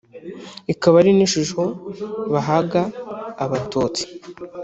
[0.73, 1.63] ikaba ari n’ishusho
[2.31, 2.81] bahaga
[3.43, 4.03] abatutsi